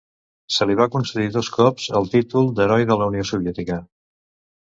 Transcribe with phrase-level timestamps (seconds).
[0.53, 3.77] Se li va concedir dos cops el títol d'Heroi de la Unió Soviètica.